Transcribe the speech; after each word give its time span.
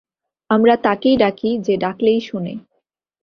আমরা 0.49 0.75
তাকেই 0.75 1.15
ডাকি 1.17 1.49
যে 1.57 1.73
ডাকলেই 1.77 2.19
শুনে। 2.19 2.53